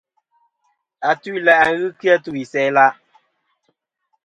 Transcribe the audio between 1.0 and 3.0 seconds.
Atu-ila' ghɨ kɨ a tu isæa-la'.